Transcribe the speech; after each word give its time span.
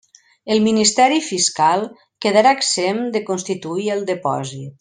El 0.53 0.61
ministeri 0.67 1.19
fiscal 1.25 1.85
quedarà 2.27 2.57
exempt 2.61 3.07
de 3.19 3.25
constituir 3.31 3.91
el 3.99 4.07
depòsit. 4.13 4.79